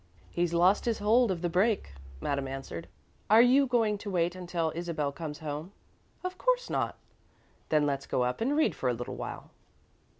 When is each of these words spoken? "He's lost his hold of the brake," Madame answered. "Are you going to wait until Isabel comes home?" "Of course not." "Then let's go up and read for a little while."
"He's 0.31 0.51
lost 0.51 0.85
his 0.85 0.97
hold 0.97 1.29
of 1.29 1.43
the 1.43 1.47
brake," 1.49 1.93
Madame 2.21 2.47
answered. 2.47 2.87
"Are 3.29 3.39
you 3.43 3.67
going 3.67 3.99
to 3.99 4.09
wait 4.09 4.35
until 4.35 4.71
Isabel 4.73 5.11
comes 5.11 5.37
home?" 5.45 5.73
"Of 6.23 6.39
course 6.39 6.71
not." 6.71 6.97
"Then 7.69 7.85
let's 7.85 8.07
go 8.07 8.23
up 8.23 8.41
and 8.41 8.57
read 8.57 8.73
for 8.73 8.89
a 8.89 8.95
little 8.95 9.15
while." 9.15 9.51